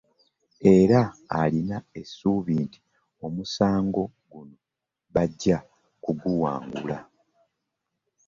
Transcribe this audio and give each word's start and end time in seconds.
Era 0.77 0.99
alina 1.39 1.77
essuubi 1.99 2.53
nti 2.63 2.79
omusango 3.25 4.03
guno 4.31 4.57
bajja 5.13 5.57
kuguwangula 6.03 6.97